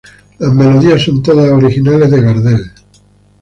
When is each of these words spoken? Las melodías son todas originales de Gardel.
Las 0.39 0.51
melodías 0.51 1.03
son 1.03 1.21
todas 1.21 1.51
originales 1.51 2.09
de 2.09 2.21
Gardel. 2.21 2.71